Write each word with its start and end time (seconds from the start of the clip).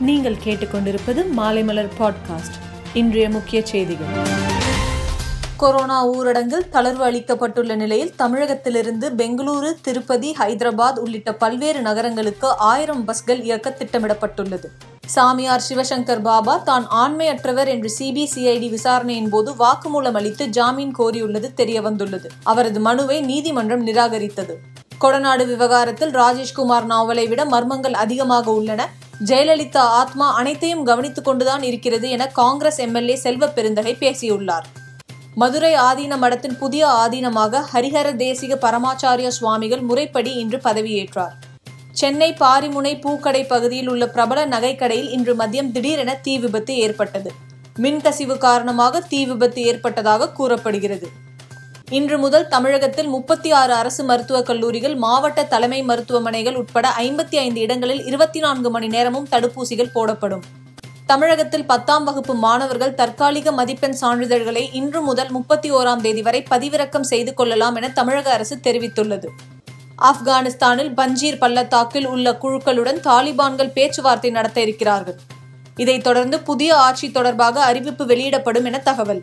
நீங்கள் 0.00 0.36
கேட்டுக்கொண்டிருப்பது 0.44 1.24
மாலைமலர் 1.36 1.88
பாட்காஸ்ட் 1.98 2.56
இன்றைய 2.94 3.30
முக்கிய 3.30 3.66
செய்திகள். 3.66 4.06
கொரோனா 5.56 6.08
ஊரடங்கில் 6.08 6.66
தளர்வு 6.72 7.02
அளிக்கப்பட்டுள்ள 7.02 7.76
நிலையில் 7.76 8.14
தமிழகத்திலிருந்து 8.14 9.10
பெங்களூரு 9.10 9.72
திருப்பதி 9.82 10.36
ஹைதராபாத் 10.38 10.98
உள்ளிட்ட 10.98 11.34
பல்வேறு 11.34 11.80
நகரங்களுக்கு 11.80 12.56
ஆயிரம் 12.56 13.04
பஸ்கள் 13.04 13.42
இயக்க 13.42 13.76
திட்டமிடப்பட்டுள்ளது. 13.78 14.64
சாமியார் 15.06 15.64
சிவசங்கர் 15.68 16.22
பாபா 16.22 16.56
தான் 16.56 16.86
ஆண்மையற்றவர் 16.90 17.68
என்று 17.68 17.92
சிபிசிஐடி 17.98 18.70
விசாரணையின் 18.70 19.28
போது 19.28 19.52
வாக்குமூலம் 19.52 20.14
அளித்து 20.14 20.48
ஜாமீன் 20.48 20.94
கோரியுள்ளது 20.98 21.48
தெரியவந்துள்ளது. 21.56 22.26
அவரது 22.42 22.80
மனுவை 22.80 23.20
நீதிமன்றம் 23.20 23.86
நிராகரித்தது. 23.86 24.54
கொடநாடு 25.00 25.46
விவகாரத்தில் 25.46 26.10
ராஜேஷ்குமார் 26.10 26.84
நாவலை 26.84 27.26
விட 27.26 27.44
மர்மங்கள் 27.44 27.92
அதிகமாக 27.92 28.52
உள்ளன. 28.52 28.88
ஜெயலலிதா 29.24 29.76
ஆத்மா 29.76 30.34
அனைத்தையும் 30.34 30.84
கவனித்துக் 30.84 31.24
கொண்டுதான் 31.24 31.62
இருக்கிறது 31.62 32.10
என 32.10 32.26
காங்கிரஸ் 32.26 32.78
எம்எல்ஏ 32.78 33.16
செல்வ 33.16 33.48
பெருந்தகை 33.48 33.94
பேசியுள்ளார். 33.94 34.66
மதுரை 35.34 35.74
ஆதீன 35.74 36.16
மடத்தின் 36.18 36.58
புதிய 36.58 36.86
ஆதீனமாக 36.86 37.62
ஹரிஹர 37.72 38.12
தேசிக 38.12 38.58
பரமாச்சாரிய 38.60 39.28
சுவாமிகள் 39.28 39.80
முறைப்படி 39.80 40.34
இன்று 40.34 40.58
பதவியேற்றார். 40.64 41.32
சென்னை 41.92 42.32
பாரிமுனை 42.32 43.00
பூக்கடை 43.00 43.46
பகுதியில் 43.46 43.88
உள்ள 43.88 44.08
பிரபல 44.08 44.46
நகைக்கடையில் 44.46 45.10
இன்று 45.10 45.34
மதியம் 45.36 45.72
திடீரென 45.72 46.14
தீ 46.14 46.38
விபத்து 46.38 46.76
ஏற்பட்டது. 46.76 47.30
மின்கசிவு 47.78 48.38
காரணமாக 48.38 49.00
தீ 49.00 49.26
விபத்து 49.26 49.62
ஏற்பட்டதாக 49.62 50.30
கூறப்படுகிறது. 50.30 51.10
இன்று 51.90 52.18
முதல் 52.18 52.48
தமிழகத்தில் 52.48 53.06
முப்பத்தி 53.06 53.50
ஆறு 53.50 53.72
அரசு 53.72 54.04
மருத்துவக் 54.04 54.46
கல்லூரிகள் 54.46 54.94
மாவட்ட 54.94 55.44
தலைமை 55.44 55.82
மருத்துவமனைகள் 55.82 56.54
உட்பட 56.54 56.88
ஐம்பத்தி 56.88 57.36
ஐந்து 57.36 57.60
இடங்களில் 57.60 58.04
இருபத்தி 58.04 58.40
நான்கு 58.40 58.70
மணி 58.70 58.86
நேரமும் 58.86 59.28
தடுப்பூசிகள் 59.30 59.90
போடப்படும். 59.92 60.42
தமிழகத்தில் 61.06 61.64
பத்தாம் 61.64 62.04
வகுப்பு 62.04 62.34
மாணவர்கள் 62.34 62.94
தற்காலிக 62.94 63.52
மதிப்பெண் 63.52 63.96
சான்றிதழ்களை 64.00 64.68
இன்று 64.72 65.00
முதல் 65.00 65.30
முப்பத்தி 65.30 65.72
ஓராம் 65.72 66.00
தேதி 66.00 66.22
வரை 66.22 66.44
பதிவிறக்கம் 66.50 67.00
செய்து 67.00 67.34
கொள்ளலாம் 67.34 67.74
என 67.74 67.90
தமிழக 67.90 68.30
அரசு 68.30 68.56
தெரிவித்துள்ளது. 68.56 69.26
ஆப்கானிஸ்தானில் 70.02 70.94
பஞ்சீர் 70.94 71.38
பள்ளத்தாக்கில் 71.38 72.06
உள்ள 72.06 72.38
குழுக்களுடன் 72.42 73.00
தாலிபான்கள் 73.00 73.72
பேச்சுவார்த்தை 73.72 74.30
நடத்த 74.30 74.60
இருக்கிறார்கள். 74.60 75.18
இதைத் 75.76 76.04
தொடர்ந்து 76.04 76.40
புதிய 76.40 76.76
ஆட்சி 76.76 77.10
தொடர்பாக 77.10 77.62
அறிவிப்பு 77.62 78.06
வெளியிடப்படும் 78.06 78.64
என 78.64 78.78
தகவல். 78.78 79.22